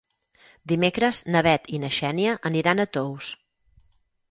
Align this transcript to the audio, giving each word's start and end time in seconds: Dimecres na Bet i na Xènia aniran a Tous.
Dimecres 0.71 1.19
na 1.35 1.43
Bet 1.49 1.69
i 1.77 1.81
na 1.85 1.93
Xènia 1.99 2.33
aniran 2.51 2.81
a 2.81 2.89
Tous. 2.99 3.31